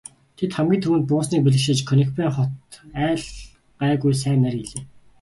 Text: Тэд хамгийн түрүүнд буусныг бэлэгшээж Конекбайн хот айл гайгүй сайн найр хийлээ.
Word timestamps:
Тэд 0.37 0.51
хамгийн 0.55 0.81
түрүүнд 0.83 1.09
буусныг 1.09 1.41
бэлэгшээж 1.43 1.79
Конекбайн 1.89 2.31
хот 2.35 2.51
айл 3.07 3.23
гайгүй 3.81 4.13
сайн 4.21 4.39
найр 4.41 4.55
хийлээ. 4.59 4.83